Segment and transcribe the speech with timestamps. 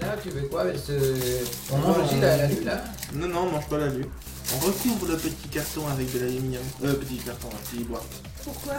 [0.00, 0.92] Là, tu veux quoi avec ce...
[1.72, 2.82] On mange aussi la, la lune, là
[3.14, 4.06] Non, non, on mange pas la lue.
[4.54, 6.62] On recouvre le petit carton avec de l'aluminium.
[6.84, 8.02] Euh, petit carton, un petit boîte.
[8.42, 8.74] Pourquoi?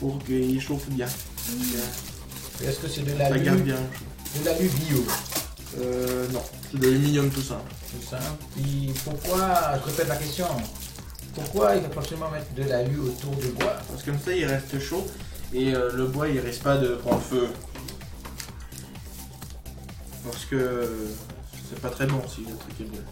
[0.00, 1.06] Pour qu'il chauffe bien.
[2.64, 3.76] Est-ce que c'est de Ça l'alu garde bien.
[4.40, 5.04] De l'alu bio
[5.80, 6.42] Euh, non.
[6.72, 7.70] C'est de l'aluminium tout simple.
[7.92, 8.22] Tout simple.
[8.56, 10.46] Puis pourquoi, je répète la question,
[11.34, 13.76] pourquoi il faut forcément mettre de l'alu autour du bois?
[13.88, 15.06] Parce que comme ça, il reste chaud.
[15.54, 17.48] Et euh, le bois, il risque pas de prendre feu.
[20.24, 21.06] Parce que
[21.68, 23.04] c'est pas très bon si le truc est bleu.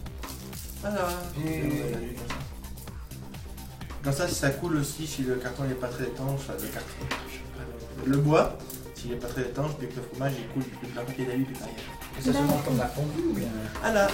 [0.81, 1.07] Voilà.
[1.45, 2.15] Et-
[4.03, 6.67] Comme ça, si ça coule aussi, si le carton n'est pas très étanche, enfin, le
[6.67, 7.15] carton,
[8.05, 8.57] le bois,
[8.95, 11.43] s'il n'est pas très étanche, puis que le fromage il coule de la moitié d'alu
[11.43, 11.75] puis derrière.
[12.17, 13.47] Et ça se mange comme la fondue ou bien
[13.83, 14.07] Ah là,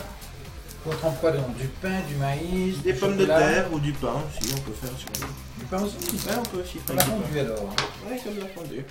[0.85, 3.94] On trempe quoi dedans Du pain, du maïs des du pommes de terre ou du
[3.94, 5.09] pain, si on peut faire sur.
[5.59, 5.95] Du pain aussi?
[6.28, 7.16] Ouais, on peut aussi faire la du pain.
[7.17, 7.63] fondue alors.
[8.09, 8.85] Ouais, comme la fondue.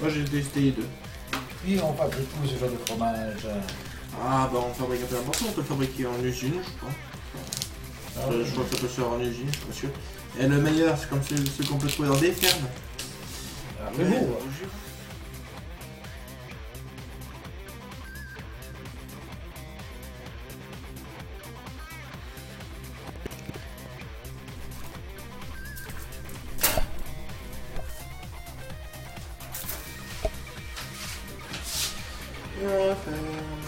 [0.00, 0.86] Moi j'ai testé les deux.
[1.62, 3.46] Puis on fabrique où ce genre de fromage
[4.20, 6.90] Ah bah on fabrique un peu où, on peut le fabriquer en usine, je crois.
[8.16, 9.88] Ah, Euh, je crois que ça peut se faire en usine, je suis pas sûr.
[10.40, 12.66] Et le meilleur, c'est comme ceux, ceux qu'on peut trouver dans des fermes.
[13.80, 14.28] Ah, mais bon,
[32.62, 33.61] Nothing.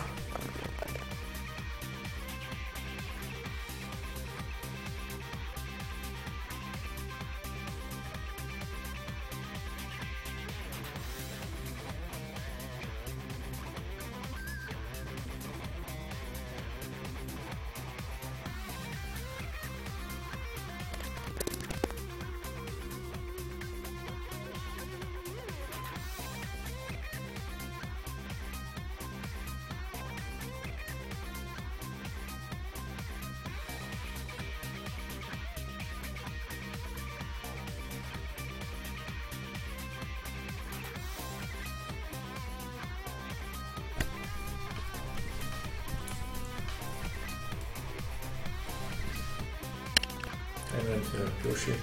[50.78, 51.74] and then to Yoshi.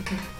[0.00, 0.37] Okay.